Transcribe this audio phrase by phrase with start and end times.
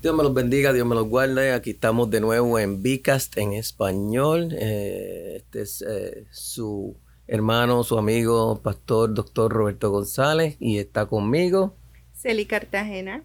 [0.00, 1.52] Dios me los bendiga, Dios me los guarde.
[1.52, 4.50] Aquí estamos de nuevo en Vicast en español.
[4.52, 11.74] Eh, este es eh, su hermano, su amigo, pastor, doctor Roberto González y está conmigo.
[12.14, 13.24] Celi Cartagena.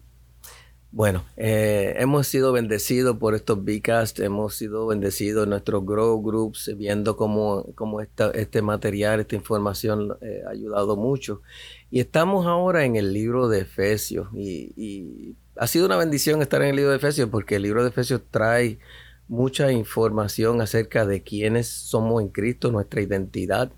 [0.96, 6.72] Bueno, eh, hemos sido bendecidos por estos Vicast, hemos sido bendecidos en nuestros Grow Groups,
[6.76, 10.12] viendo cómo, cómo este material, esta información
[10.46, 11.42] ha ayudado mucho.
[11.90, 16.68] Y estamos ahora en el libro de Efesios y ha sido una bendición estar en
[16.68, 18.78] el libro de Efesios porque el libro de Efesios trae
[19.26, 23.72] mucha información acerca de quiénes somos en Cristo, nuestra identidad,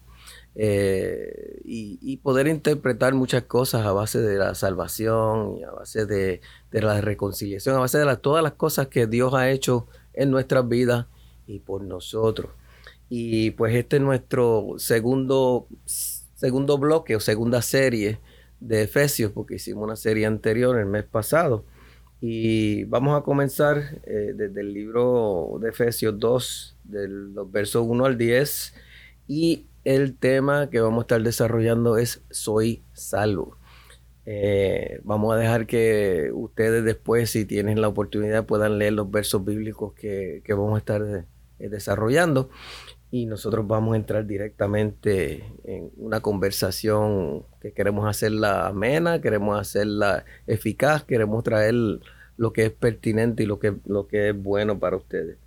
[0.59, 6.41] eh, y, poder interpretar muchas cosas a base de la salvación, y a base de,
[6.73, 11.07] la reconciliación, a base de todas las cosas que Dios ha hecho en nuestras vidas
[11.47, 12.51] y por nosotros.
[13.11, 18.19] Y pues este es nuestro segundo, segundo bloque o segunda serie
[18.59, 21.65] de Efesios, porque hicimos una serie anterior el mes pasado.
[22.21, 28.05] Y vamos a comenzar eh, desde el libro de Efesios 2, de los versos 1
[28.07, 28.75] al 10.
[29.29, 33.57] Y el tema que vamos a estar desarrollando es Soy salvo.
[34.25, 39.45] Eh, vamos a dejar que ustedes después, si tienen la oportunidad, puedan leer los versos
[39.45, 41.03] bíblicos que, que vamos a estar
[41.61, 42.51] eh, desarrollando
[43.13, 50.25] y nosotros vamos a entrar directamente en una conversación que queremos hacerla amena, queremos hacerla
[50.49, 51.77] eficaz, queremos traer
[52.37, 55.39] lo que es pertinente y lo que, lo que es bueno para ustedes.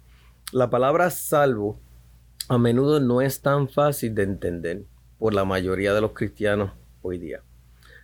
[0.54, 1.78] La palabra salvo
[2.50, 4.83] a menudo no es tan fácil de entender
[5.20, 6.71] por la mayoría de los cristianos
[7.04, 7.43] hoy día.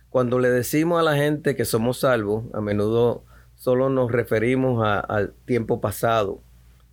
[0.08, 3.24] Cuando le decimos a la gente que somos salvos, a menudo
[3.56, 6.42] solo nos referimos al tiempo pasado,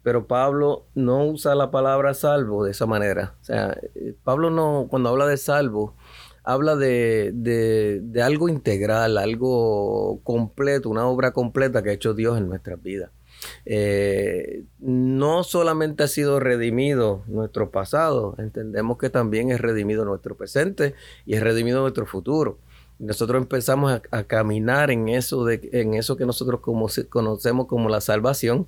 [0.01, 3.35] pero Pablo no usa la palabra salvo de esa manera.
[3.47, 5.95] Eh, Pablo no, cuando habla de salvo,
[6.43, 12.49] habla de, de, algo integral, algo completo, una obra completa que ha hecho Dios en
[12.49, 13.11] nuestras vidas.
[13.65, 20.95] Eh, no solamente ha sido redimido nuestro pasado, entendemos que también es redimido nuestro presente
[21.25, 22.57] y es redimido nuestro futuro.
[22.99, 26.61] Nosotros empezamos a, caminar en eso, de, en eso que nosotros
[27.09, 28.67] conocemos como la salvación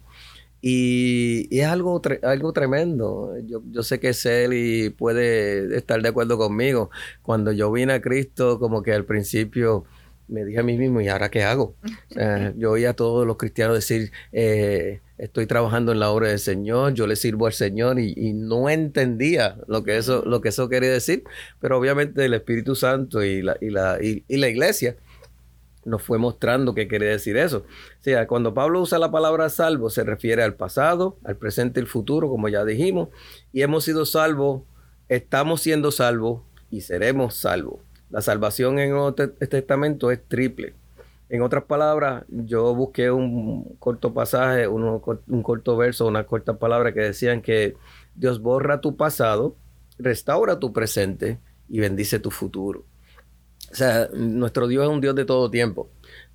[0.68, 3.36] y, es algo, algo tremendo.
[3.46, 6.90] Yo, yo sé que Celi puede estar de acuerdo conmigo.
[7.22, 9.86] Cuando yo vine a Cristo, como que al principio
[10.28, 11.76] me dije a mí mismo, ¿y ahora qué hago?
[12.58, 16.94] yo oía a todos los cristianos decir, eh, estoy trabajando en la obra del Señor,
[16.94, 20.92] yo le sirvo al Señor y, no entendía lo que eso, lo que eso quería
[20.92, 21.24] decir,
[21.60, 24.98] pero obviamente el Espíritu Santo y la, y la, y la iglesia
[25.86, 27.60] nos fue mostrando qué quiere decir eso.
[27.60, 31.84] O sea, cuando Pablo usa la palabra salvo, se refiere al pasado, al presente y
[31.84, 33.10] al futuro, como ya dijimos,
[33.54, 34.64] y hemos sido salvos,
[35.08, 37.80] estamos siendo salvos y seremos salvos.
[38.10, 40.74] La salvación en el Testamento es triple.
[41.28, 45.00] En otras palabras, yo busqué un corto pasaje, un,
[45.42, 47.76] corto verso, una corta palabra que decían que
[48.14, 49.56] Dios borra tu pasado,
[49.98, 52.86] restaura tu presente y bendice tu futuro.
[53.72, 55.90] O sea, nuestro Dios es un Dios de todo tiempo.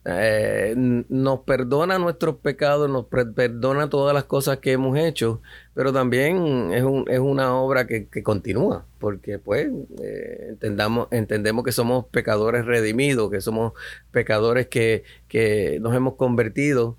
[0.07, 5.43] Eh, nos perdona nuestros pecados, nos perdona todas las cosas que hemos hecho,
[5.75, 9.69] pero también es, una obra que, continúa, porque pues
[10.03, 13.75] eh, entendamos, entendemos que somos pecadores redimidos, que somos
[14.11, 16.97] pecadores que, que nos hemos convertido,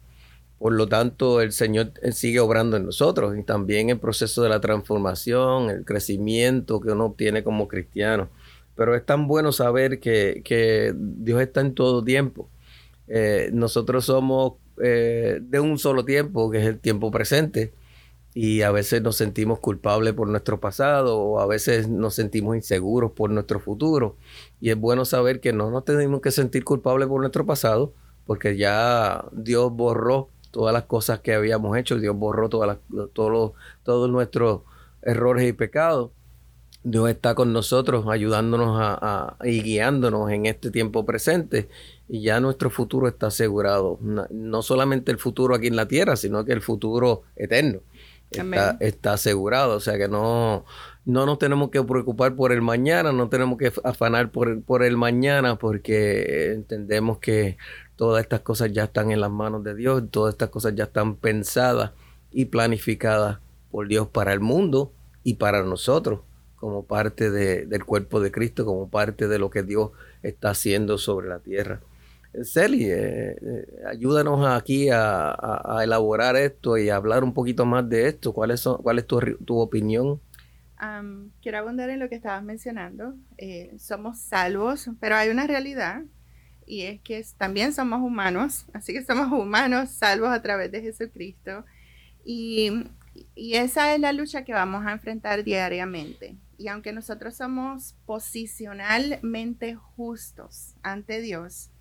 [0.59, 4.61] por lo tanto el Señor sigue obrando en nosotros y también el proceso de la
[4.61, 8.29] transformación, el crecimiento que uno obtiene como cristiano
[8.75, 12.49] pero es tan bueno saber que, Dios está en todo tiempo.
[13.13, 17.73] Eh, nosotros somos eh, de un solo tiempo, que es el tiempo presente,
[18.33, 23.11] y a veces nos sentimos culpables por nuestro pasado o a veces nos sentimos inseguros
[23.11, 24.15] por nuestro futuro.
[24.61, 27.93] Y es bueno saber que no nos tenemos que sentir culpables por nuestro pasado,
[28.25, 32.77] porque ya Dios borró todas las cosas que habíamos hecho, Dios borró todas
[33.13, 33.51] todos,
[33.83, 34.61] todos nuestros
[35.01, 36.11] errores y pecados.
[36.83, 41.69] Dios está con nosotros, ayudándonos a, y guiándonos en este tiempo presente.
[42.13, 43.97] Y ya nuestro futuro está asegurado.
[44.01, 47.79] No, solamente el futuro aquí en la tierra, sino que el futuro eterno
[48.81, 49.77] está, asegurado.
[49.77, 50.65] O sea que no,
[51.05, 54.83] no nos tenemos que preocupar por el mañana, no tenemos que afanar por el, por
[54.83, 57.55] el mañana, porque entendemos que
[57.95, 61.15] todas estas cosas ya están en las manos de Dios, todas estas cosas ya están
[61.15, 61.91] pensadas
[62.29, 63.39] y planificadas
[63.71, 64.91] por Dios para el mundo
[65.23, 66.19] y para nosotros
[66.57, 69.91] como parte del cuerpo de Cristo, como parte de lo que Dios
[70.23, 71.79] está haciendo sobre la tierra.
[72.43, 78.07] Celi, eh, eh, ayúdanos aquí a, elaborar esto y a hablar un poquito más de
[78.07, 78.33] esto.
[78.33, 80.21] ¿Cuál es, cuál es tu, tu opinión?
[81.43, 83.13] quiero abundar en lo que estabas mencionando.
[83.37, 86.01] Eh, somos salvos, pero hay una realidad
[86.65, 91.65] y es que también somos humanos, así que somos humanos salvos a través de Jesucristo.
[92.25, 92.85] Y,
[93.35, 96.35] y esa es la lucha que vamos a enfrentar diariamente.
[96.57, 101.71] Y aunque nosotros somos posicionalmente justos ante Dios,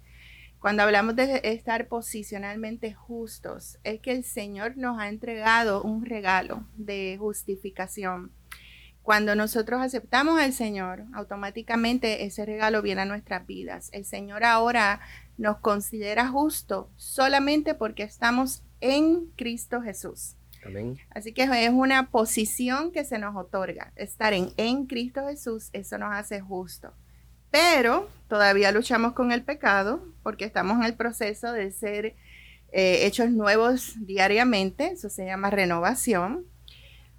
[0.60, 6.66] cuando hablamos de estar posicionalmente justos, es que el Señor nos ha entregado un regalo
[6.76, 8.30] de justificación.
[9.02, 13.88] Cuando nosotros aceptamos al Señor, automáticamente ese regalo viene a nuestras vidas.
[13.92, 15.00] El Señor ahora
[15.38, 20.36] nos considera justo solamente porque estamos en Cristo Jesús.
[20.62, 20.98] Amén.
[21.08, 23.94] Así que es una posición que se nos otorga.
[23.96, 26.92] Estar en, en Cristo Jesús, eso nos hace justo
[27.50, 32.14] pero todavía luchamos con el pecado porque estamos en el proceso de ser
[32.72, 36.46] eh, hechos nuevos diariamente, eso se llama renovación.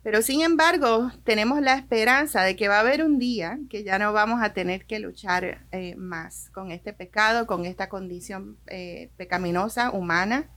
[0.03, 3.99] Pero sin embargo, tenemos la esperanza de que va a haber un día que ya
[3.99, 9.11] no vamos a tener que luchar eh, más con este pecado, con esta condición eh,
[9.17, 10.49] pecaminosa humana,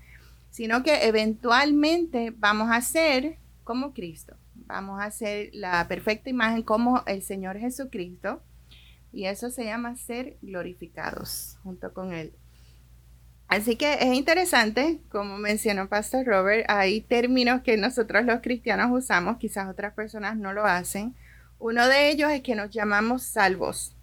[0.48, 4.36] sino que eventualmente vamos a ser como Cristo.
[4.54, 8.42] Vamos a ser la perfecta imagen como el Señor Jesucristo
[9.14, 12.32] y eso se llama ser glorificados junto con Él.
[13.46, 19.37] Así que es interesante, como mencionó Pastor Robert, hay términos que nosotros los cristianos usamos,
[19.37, 21.14] quizás otras personas no lo hacen.
[21.58, 23.94] Uno de ellos es que nos llamamos salvos.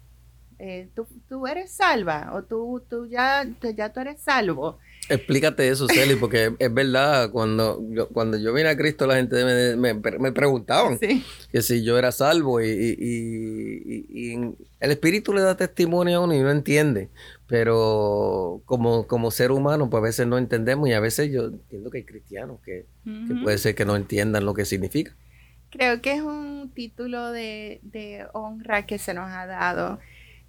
[0.58, 0.88] Eh,
[1.28, 3.44] tú, eres salva o tú, tú ya,
[3.74, 4.78] ya tú eres salvo.
[5.08, 9.76] Explícate eso, Celi, porque es verdad, cuando yo, cuando yo vine a Cristo la gente
[9.76, 14.34] me, me, preguntaban que si yo era salvo y, y,
[14.80, 17.10] el Espíritu le da testimonio a uno y no entiende,
[17.48, 21.90] pero como, como ser humano pues a veces no entendemos y a veces yo entiendo
[21.90, 22.86] que hay cristianos que,
[23.42, 25.14] puede ser que no entiendan lo que significa.
[25.70, 29.98] Creo que es un título de, de honra que se nos ha dado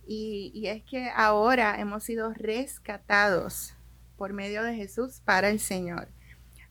[0.05, 3.72] y, y es que ahora hemos sido rescatados
[4.23, 6.07] por medio de Jesús para el Señor.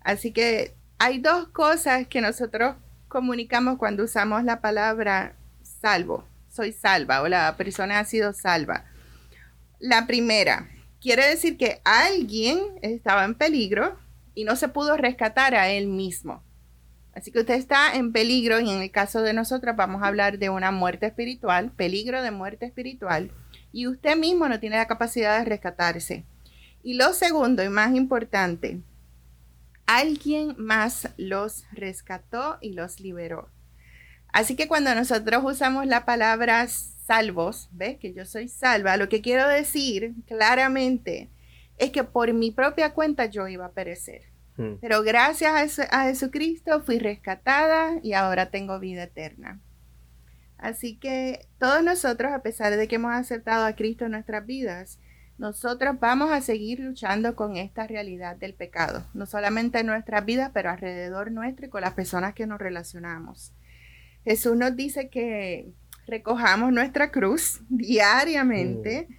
[0.01, 2.77] Así que hay dos cosas que nosotros
[3.09, 6.25] comunicamos cuando usamos la palabra salvo.
[6.49, 8.87] Soy salva o la persona ha sido salva.
[9.81, 13.99] La primera, quiere decir que alguien estaba en peligro
[14.35, 16.43] y no se pudo rescatar a él mismo.
[17.13, 20.39] Así que usted está en peligro y en el caso de nosotros vamos a hablar
[20.39, 23.31] de una muerte espiritual, peligro de muerte espiritual,
[23.73, 26.25] y usted mismo no tiene la capacidad de rescatarse.
[26.83, 28.81] Y lo segundo y más importante,
[29.87, 33.49] alguien más los rescató y los liberó.
[34.33, 37.99] Así que cuando nosotros usamos la palabra salvos, ¿ves?
[37.99, 41.31] Que yo soy salva, lo que quiero decir claramente
[41.79, 44.23] es que por mi propia cuenta yo iba a perecer.
[44.57, 44.75] Hmm.
[44.81, 49.61] Pero gracias a, a Jesucristo fui rescatada y ahora tengo vida eterna.
[50.59, 55.01] Así que todos nosotros, a pesar de que hemos aceptado a Cristo en nuestras vidas,
[55.43, 60.53] nosotros vamos a seguir luchando con esta realidad del pecado, no solamente en nuestras vidas,
[60.55, 63.53] pero alrededor nuestro y con las personas que nos relacionamos.
[64.25, 65.73] Jesús nos dice que
[66.07, 69.15] recojamos nuestra cruz diariamente, mm.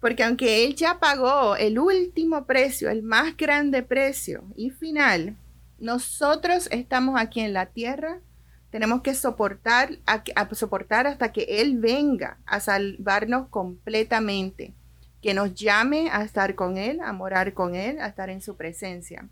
[0.00, 5.36] porque aunque Él ya pagó el último precio, el más grande precio y final,
[5.78, 8.20] nosotros estamos aquí en la tierra,
[8.70, 14.72] tenemos que soportar, a soportar hasta que Él venga a salvarnos completamente
[15.26, 18.56] que nos llame a estar con Él, a morar con Él, a estar en su
[18.56, 19.28] presencia.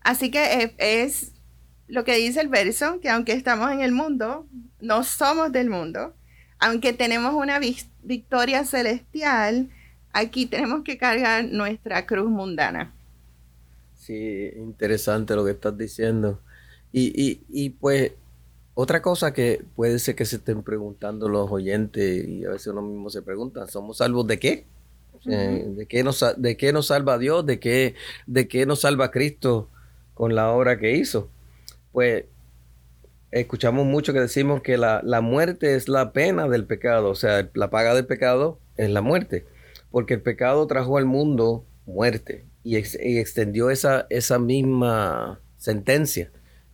[0.00, 1.32] Así que es
[1.86, 4.46] lo que dice el verso, que aunque estamos en el mundo,
[4.80, 6.14] no somos del mundo,
[6.58, 7.60] aunque tenemos una
[8.02, 9.68] victoria celestial,
[10.14, 12.90] aquí tenemos que cargar nuestra cruz mundana.
[13.98, 16.40] Sí, interesante lo que estás diciendo.
[16.90, 18.12] Y, y, y pues
[18.80, 22.80] otra cosa que puede ser que se estén preguntando los oyentes y a veces uno
[22.80, 24.64] mismo se pregunta, ¿somos salvos de qué?
[25.26, 27.44] Eh, ¿de, qué nos, ¿De qué nos salva Dios?
[27.44, 27.94] ¿De qué,
[28.26, 29.68] ¿De qué nos salva Cristo
[30.14, 31.28] con la obra que hizo?
[31.92, 32.24] Pues
[33.30, 37.68] escuchamos mucho que decimos que la, muerte es la pena del pecado, o sea, la
[37.68, 39.44] paga del pecado es la muerte,
[39.90, 46.30] porque el pecado trajo al mundo muerte y, y extendió esa, esa misma sentencia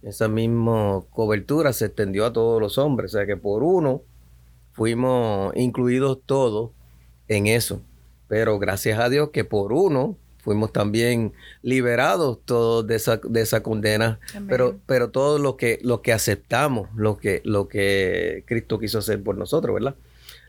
[0.06, 3.12] esa misma cobertura se extendió a todos los hombres.
[3.12, 4.02] O sea que por uno
[4.72, 6.70] fuimos incluidos todos
[7.26, 7.82] en eso.
[8.28, 11.32] Pero gracias a Dios que por uno fuimos también
[11.62, 16.88] liberados todos de esa, de esa condena, pero, pero todo lo que, lo que aceptamos,
[16.94, 19.96] lo que, lo que Cristo quiso hacer por nosotros, ¿verdad?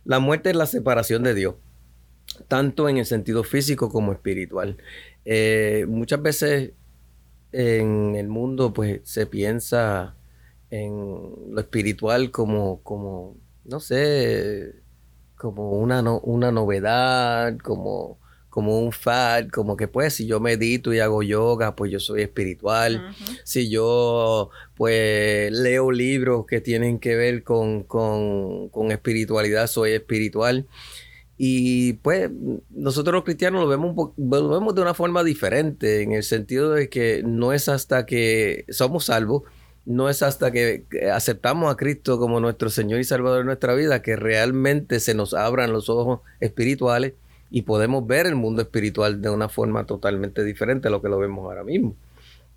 [0.06, 1.56] La muerte es la separación de Dios,
[2.48, 4.78] tanto en el sentido físico como espiritual.
[5.26, 6.74] Eh, muchas veces
[7.58, 10.16] en el mundo pues se piensa
[10.70, 13.36] en lo espiritual como, como
[13.66, 14.76] no sé,
[15.36, 18.20] como una, una novedad, como
[18.58, 22.24] como un fad, como que pues si yo medito y hago yoga, pues yo soy
[22.24, 23.16] espiritual.
[23.44, 27.86] Si yo pues leo libros que tienen que ver con,
[28.90, 30.66] espiritualidad, soy espiritual.
[31.38, 32.32] Y pues
[32.72, 36.90] nosotros los cristianos lo vemos, lo vemos de una forma diferente, en el sentido de
[36.90, 39.44] que no es hasta que somos salvos,
[39.86, 44.02] no es hasta que aceptamos a Cristo como nuestro Señor y Salvador de nuestra vida
[44.02, 47.14] que realmente se nos abran los ojos espirituales
[47.52, 51.20] y podemos ver el mundo espiritual de una forma totalmente diferente a lo que lo
[51.20, 51.96] vemos ahora mismo.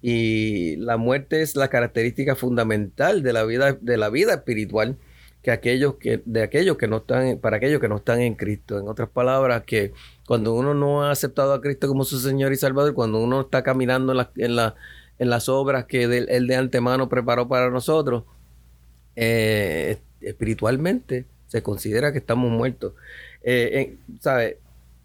[0.02, 4.96] Y la muerte es la característica fundamental de la vida, de la vida espiritual
[5.42, 8.78] que aquellos que, de aquellos que no están, para aquellos que no están en Cristo.
[8.78, 9.92] En otras palabras, que
[10.26, 13.62] cuando uno no ha aceptado a Cristo como su Señor y Salvador, cuando uno está
[13.62, 14.74] caminando en, la,
[15.18, 18.24] las obras que Él de antemano preparó para nosotros,
[19.16, 22.92] eh, espiritualmente se considera que estamos muertos.
[23.42, 23.96] Eh,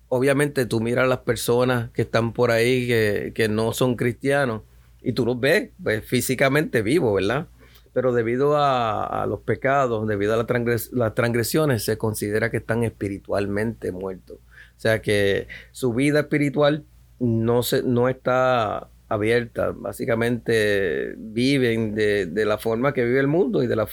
[0.10, 2.88] obviamente tú miras a las personas que están por ahí
[3.34, 4.62] que, no son cristianos
[5.02, 7.48] y tú los ves pues, físicamente vivos, ¿verdad?
[7.96, 10.46] Pero debido a, los pecados, debido a
[10.92, 14.36] las transgresiones, se considera que están espiritualmente muertos.
[14.36, 16.84] O sea que su vida espiritual
[17.20, 19.72] no, se, no está abierta.
[19.72, 23.88] Básicamente viven de, la forma que vive el mundo y de la,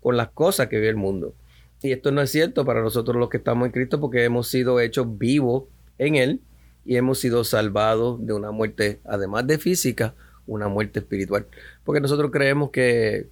[0.00, 1.32] con las cosas que vive el mundo.
[1.80, 4.80] Y esto no es cierto para nosotros los que estamos en Cristo porque hemos sido
[4.80, 5.62] hechos vivos
[5.98, 6.40] en Él
[6.84, 10.16] y hemos sido salvados de una muerte, además de física,
[10.48, 11.46] una muerte espiritual.
[11.84, 13.28] Porque nosotros creemos que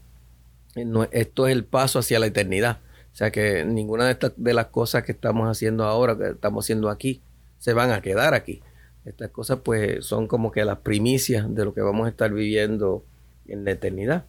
[0.75, 2.81] esto es el paso hacia la eternidad.
[3.13, 6.65] O sea que ninguna de, estas, de las cosas que estamos haciendo ahora, que estamos
[6.65, 7.23] haciendo aquí,
[7.59, 8.63] se van a quedar aquí.
[9.05, 13.05] Estas cosas pues son como que las primicias de lo que vamos a estar viviendo
[13.47, 14.25] en la eternidad.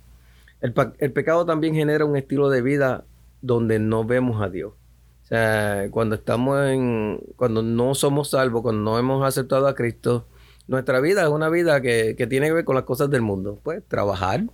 [0.63, 3.03] El, pecado también genera un estilo de vida
[3.41, 4.71] donde no vemos a Dios.
[5.23, 10.25] O sea, cuando estamos en, cuando no somos salvos, cuando no hemos aceptado a Cristo,
[10.67, 13.59] nuestra vida es una vida que, tiene que ver con las cosas del mundo.
[13.61, 14.45] Pues trabajar,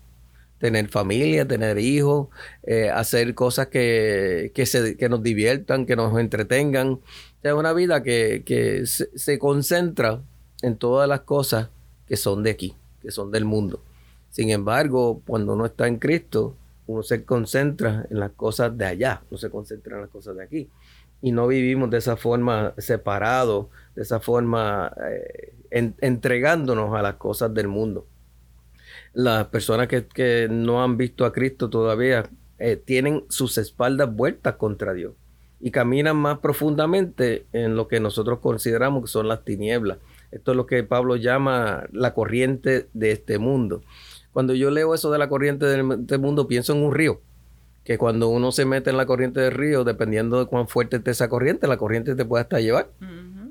[0.60, 2.28] tener familia, tener hijos,
[2.64, 6.90] eh, hacer cosas que, se, que nos diviertan, que nos entretengan.
[6.90, 7.02] O
[7.42, 10.22] sea, es una vida que, que se, concentra
[10.62, 11.70] en todas las cosas
[12.06, 13.82] que son de aquí, que son del mundo.
[14.30, 19.22] Sin embargo, cuando uno está en Cristo, uno se concentra en las cosas de allá,
[19.32, 20.70] no se concentra en las cosas de aquí.
[21.22, 27.54] Y no vivimos de esa forma separado, de esa forma eh, entregándonos a las cosas
[27.54, 28.08] del mundo.
[29.14, 34.94] Las personas que, no han visto a Cristo todavía eh, tienen sus espaldas vueltas contra
[34.94, 35.14] Dios
[35.60, 39.98] y caminan más profundamente en lo que nosotros consideramos que son las tinieblas.
[40.32, 43.82] Esto es lo que Pablo llama la corriente de este mundo.
[44.32, 47.20] Cuando yo leo eso de la corriente del, mundo, pienso en un río.
[47.84, 51.12] Que cuando uno se mete en la corriente del río, dependiendo de cuán fuerte esté
[51.12, 52.90] esa corriente, la corriente te puede hasta llevar.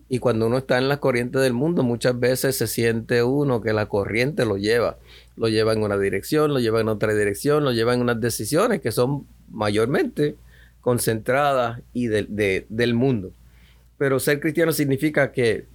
[0.09, 3.73] Y cuando uno está en la corriente del mundo, muchas veces se siente uno que
[3.73, 4.97] la corriente lo lleva.
[5.37, 8.81] Lo lleva en una dirección, lo lleva en otra dirección, lo lleva en unas decisiones
[8.81, 10.37] que son mayormente
[10.81, 13.33] concentradas y del mundo.
[13.99, 15.67] Pero ser cristiano significa que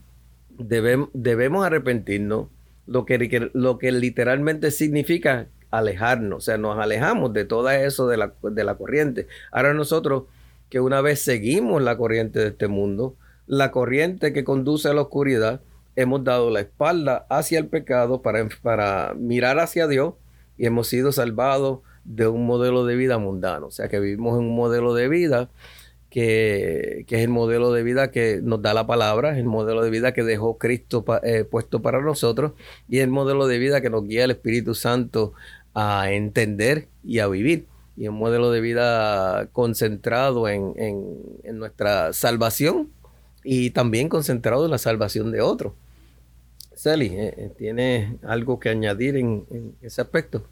[0.58, 2.48] debemos arrepentirnos,
[2.88, 8.18] lo que, lo que literalmente significa alejarnos, o sea, nos alejamos de todo eso de
[8.18, 9.28] la, de la corriente.
[9.52, 10.24] Ahora nosotros
[10.70, 13.16] que una vez seguimos la corriente de este mundo,
[13.48, 15.62] la corriente que conduce a la oscuridad,
[15.96, 20.16] hemos dado la espalda hacia el pecado para, mirar hacia Dios
[20.58, 23.68] y hemos sido salvados de un modelo de vida mundano.
[23.68, 25.50] O sea que vivimos en un modelo de vida
[26.10, 30.14] que, es el modelo de vida que nos da la palabra, el modelo de vida
[30.14, 32.54] que dejó Cristo eh, puesto para nosotros
[32.88, 35.34] y el modelo de vida que nos guía el Espíritu Santo
[35.74, 37.66] a entender y a vivir.
[37.96, 40.74] Y un modelo de vida concentrado en,
[41.54, 42.90] nuestra salvación
[43.44, 45.74] y también concentrado en la salvación de otros.
[46.76, 50.48] Sally, eh, eh, ¿tiene algo que añadir en ese aspecto?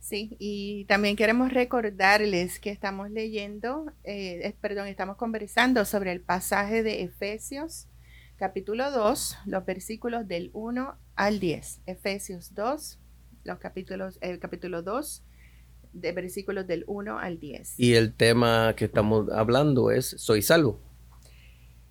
[0.00, 6.82] Sí, y también queremos recordarles que estamos leyendo, eh, perdón, estamos conversando sobre el pasaje
[6.82, 7.86] de Efesios
[8.36, 11.82] capítulo 2, los versículos del 1 al 10.
[11.86, 12.98] Efesios 2,
[13.44, 15.22] los capítulos, el capítulo 2,
[15.92, 17.78] de versículos del 1 al 10.
[17.78, 20.80] Y el tema que estamos hablando es, soy salvo.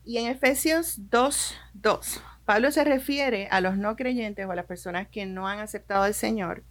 [0.04, 4.66] Y en Efesios 2, 2, Pablo se refiere a los no creyentes o a las
[4.66, 6.64] personas que no han aceptado al Señor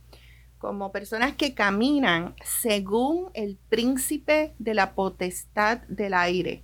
[0.60, 6.62] como personas que caminan según el príncipe de la potestad del aire,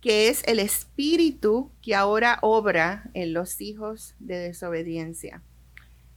[0.00, 5.42] que es el espíritu que ahora obra en los hijos de desobediencia.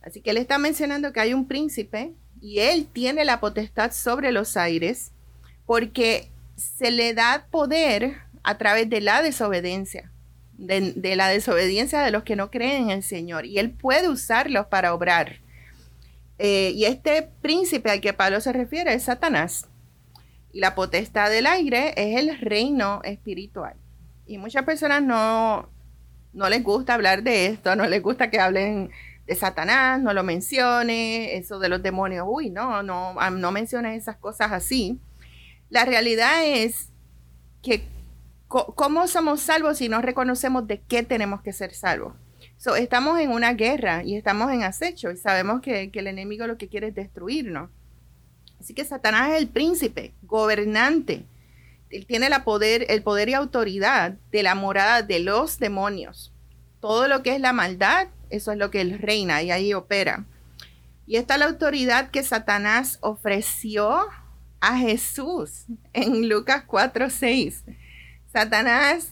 [0.03, 4.31] Así que él está mencionando que hay un príncipe y él tiene la potestad sobre
[4.31, 5.11] los aires
[5.65, 10.11] porque se le da poder a través de la desobediencia,
[10.53, 14.67] de, la desobediencia de los que no creen en el Señor y él puede usarlos
[14.67, 15.39] para obrar.
[16.37, 19.67] Eh, y este príncipe al que Pablo se refiere es Satanás.
[20.53, 23.75] Y la potestad del aire es el reino espiritual.
[24.25, 25.69] Y muchas personas no,
[26.33, 28.91] no les gusta hablar de esto, no les gusta que hablen
[29.27, 34.51] de Satanás, no lo mencione, eso de los demonios, uy, no, no, no esas cosas
[34.51, 34.99] así.
[35.69, 36.89] La realidad es
[37.61, 37.83] que
[38.51, 42.13] ¿cómo somos salvos si no reconocemos de qué tenemos que ser salvos?
[42.77, 46.67] estamos en una guerra y estamos en acecho y sabemos que, el enemigo lo que
[46.67, 47.71] quiere es destruirnos.
[48.59, 51.25] Así que Satanás es el príncipe, gobernante.
[51.89, 56.31] Él tiene la poder, el poder y autoridad de la morada de los demonios.
[56.79, 60.25] Todo lo que es la maldad, eso es lo que él reina y ahí opera.
[61.07, 64.05] Y esta es la autoridad que Satanás ofreció
[64.59, 67.63] a Jesús en Lucas 4:6.
[68.31, 69.11] Satanás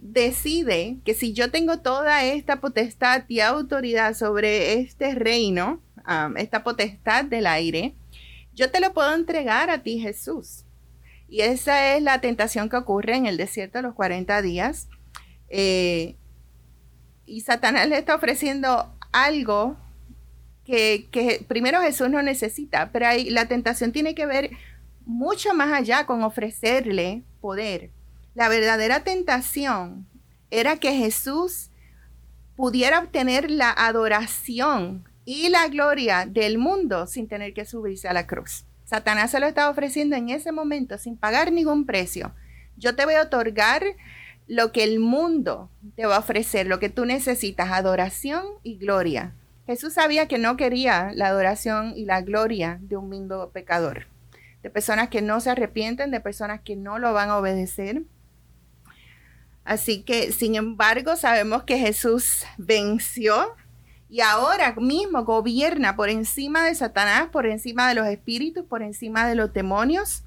[0.00, 5.80] decide que si yo tengo toda esta potestad y autoridad sobre este reino,
[6.36, 7.94] esta potestad del aire,
[8.54, 10.64] yo te lo puedo entregar a ti, Jesús.
[11.28, 14.88] Y esa es la tentación que ocurre en el desierto de los 40 días.
[15.50, 16.16] Eh,
[17.26, 19.76] y Satanás le está ofreciendo algo
[20.64, 24.50] que, que, primero Jesús no necesita, pero ahí la tentación tiene que ver
[25.04, 27.90] mucho más allá con ofrecerle poder
[28.38, 30.06] la verdadera tentación
[30.52, 31.72] era que Jesús
[32.54, 38.28] pudiera obtener la adoración y la gloria del mundo sin tener que subirse a la
[38.28, 38.64] cruz.
[38.84, 42.32] Satanás se lo estaba ofreciendo en ese momento sin pagar ningún precio.
[42.76, 43.82] Yo te voy a otorgar
[44.46, 49.34] lo que el mundo te va a ofrecer, lo que tú necesitas, adoración y gloria.
[49.66, 54.06] Jesús sabía que no quería la adoración y la gloria de un mundo pecador,
[54.62, 58.04] de personas que no se arrepienten, de personas que no lo van a obedecer.
[59.68, 63.54] Así que, sin embargo, sabemos que Jesús venció
[64.08, 69.28] y ahora mismo gobierna por encima de Satanás, por encima de los espíritus, por encima
[69.28, 70.22] de los demonios.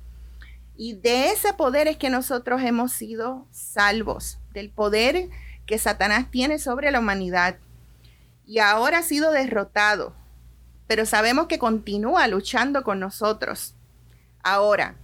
[0.77, 5.29] Y de ese poder es que nosotros hemos sido salvos, del poder
[5.65, 7.57] que Satanás tiene sobre la humanidad.
[8.45, 10.13] Y ahora ha sido derrotado,
[10.85, 13.73] pero sabemos que continúa luchando con nosotros.
[14.43, 14.97] Ahora,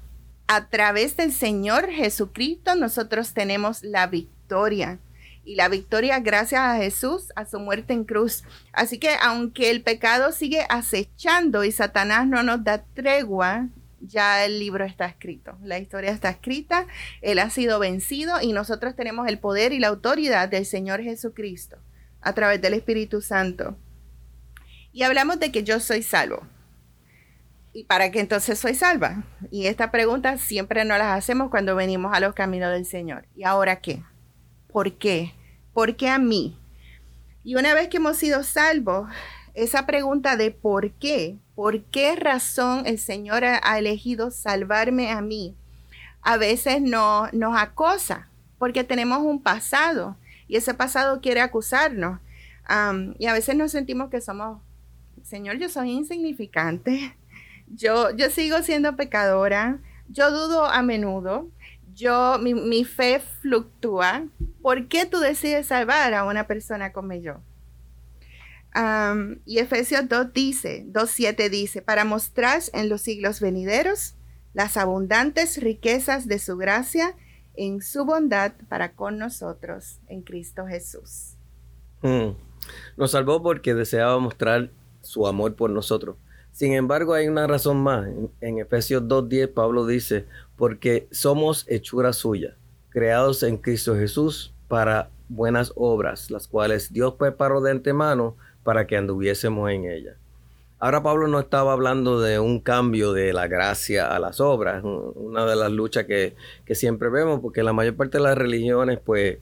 [0.48, 5.00] a través del Señor Jesucristo nosotros tenemos la victoria.
[5.44, 8.44] Y la victoria gracias a Jesús, a su muerte en cruz.
[8.74, 13.68] Así que aunque el pecado sigue acechando y Satanás no nos da tregua,
[14.02, 16.86] ya el libro está escrito, la historia está escrita,
[17.22, 21.78] Él ha sido vencido y nosotros tenemos el poder y la autoridad del Señor Jesucristo
[22.22, 23.78] a través del Espíritu Santo.
[24.92, 26.46] Y hablamos de que yo soy salvo.
[27.78, 29.24] ¿Y para qué entonces soy salva?
[29.52, 33.28] Y esta pregunta siempre nos las hacemos cuando venimos a los caminos del Señor.
[33.36, 34.02] ¿Y ahora qué?
[34.66, 35.36] ¿Por qué?
[35.74, 36.58] ¿Por qué a mí?
[37.44, 39.08] Y una vez que hemos sido salvos,
[39.54, 45.56] esa pregunta de por qué, por qué razón el Señor ha elegido salvarme a mí,
[46.24, 52.22] a veces no, nos acosa porque tenemos un pasado y ese pasado quiere acusarnos.
[53.20, 54.64] y a veces nos sentimos que somos,
[55.22, 57.16] Señor, yo soy insignificante
[57.68, 61.50] yo, yo sigo siendo pecadora, yo dudo a menudo,
[61.94, 64.26] yo, mi, fe fluctúa.
[64.62, 67.42] ¿Por qué tú decides salvar a una persona como yo?
[69.46, 74.14] y Efesios 2 dice, 2.7 dice, para mostrar en los siglos venideros
[74.54, 77.16] las abundantes riquezas de su gracia
[77.56, 81.34] en su bondad para con nosotros en Cristo Jesús.
[82.04, 82.36] Mm.
[82.98, 84.70] Nos salvó porque deseaba mostrar
[85.02, 86.18] su amor por nosotros.
[86.58, 88.08] Sin embargo, hay una razón más.
[88.42, 92.56] En, Efesios 2.10 Pablo dice, porque somos hechura suya,
[92.90, 98.98] creados en Cristo Jesús para buenas obras, las cuales Dios preparó de antemano para que
[98.98, 100.16] anduviésemos en ellas.
[100.80, 105.46] Ahora Pablo no estaba hablando de un cambio de la gracia a las obras, una
[105.46, 106.34] de las luchas que,
[106.74, 109.38] siempre vemos, porque la mayor parte de las religiones pues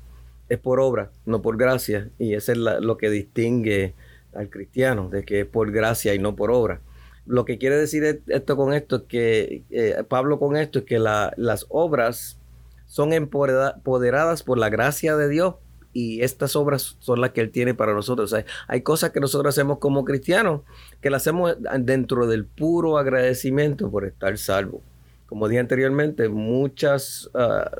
[0.49, 3.93] es por obra, no por gracia, y eso es lo que distingue
[4.33, 6.81] al cristiano, de que es por gracia y no por obra.
[7.25, 10.99] Lo que quiere decir esto con esto es que, eh, Pablo con esto es que
[10.99, 12.37] las obras
[12.85, 15.55] son empoderadas por la gracia de Dios
[15.91, 18.35] y estas obras son las que Él tiene para nosotros.
[18.67, 20.61] hay cosas que nosotros hacemos como cristianos
[21.01, 24.81] que las hacemos dentro del puro agradecimiento por estar salvo.
[25.25, 27.79] Como dije anteriormente, muchas, ah,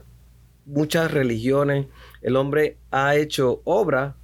[0.66, 1.88] muchas religiones,
[2.22, 4.16] el hombre ha hecho obra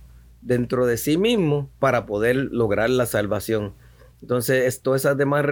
[0.42, 3.74] dentro de sí mismo para poder lograr la salvación.
[4.22, 5.44] Entonces, todas esas demás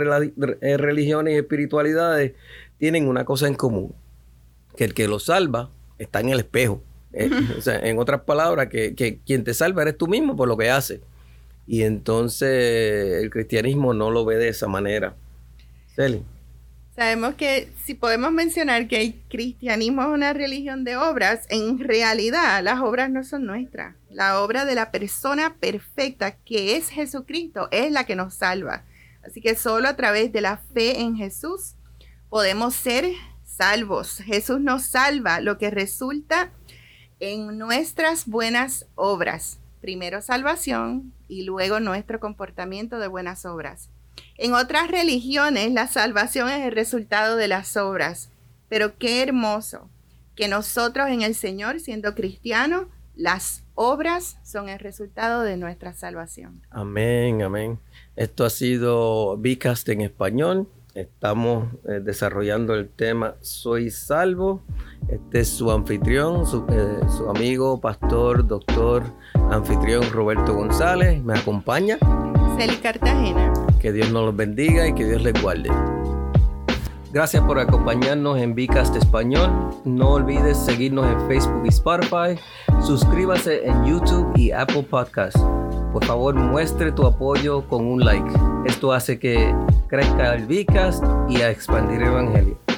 [0.62, 2.34] eh, religiones y espiritualidades
[2.78, 3.94] tienen una cosa en común,
[4.76, 6.82] que el que lo salva está en el espejo.
[7.14, 10.48] Eh, o sea, en otras palabras, que, que, quien te salva eres tú mismo por
[10.48, 11.02] lo que hace.
[11.68, 15.16] Y entonces el cristianismo no lo ve de esa manera.
[17.00, 22.62] Sabemos que si podemos mencionar que el cristianismo es una religión de obras, en realidad
[22.62, 23.96] las obras no son nuestras.
[24.10, 28.84] La obra de la persona perfecta que es Jesucristo es la que nos salva.
[29.26, 31.76] Así que solo a través de la fe en Jesús
[32.28, 33.06] podemos ser
[33.46, 34.18] salvos.
[34.18, 36.52] Jesús nos salva, lo que resulta
[37.22, 39.62] en nuestras buenas obras.
[39.80, 43.88] Primero salvación y luego nuestro comportamiento de buenas obras.
[44.42, 48.30] En otras religiones la salvación es el resultado de las obras,
[48.70, 49.90] pero qué hermoso
[50.34, 52.86] que nosotros en el Señor, siendo cristianos,
[53.18, 56.62] las obras son el resultado de nuestra salvación.
[56.70, 57.80] Amén, amén.
[58.16, 60.70] Esto ha sido Vicast en español.
[60.96, 64.64] Estamos eh, desarrollando el tema Soy Salvo.
[65.10, 69.04] Este es su anfitrión, su, eh, su amigo, pastor, doctor,
[69.52, 71.22] anfitrión Roberto González.
[71.22, 71.98] Me acompaña.
[72.58, 73.69] Celi Cartagena.
[73.80, 75.70] Que Dios nos los bendiga y que Dios les guarde.
[77.12, 79.50] Gracias por acompañarnos en Vicast Español.
[79.84, 82.40] No olvides seguirnos en Facebook y Spotify.
[82.84, 85.42] Suscríbase en YouTube y Apple Podcasts.
[85.92, 88.30] Por favor, muestre tu apoyo con un like.
[88.66, 89.56] Esto hace que
[89.88, 92.69] crezca el Vicast y a expandir el Evangelio.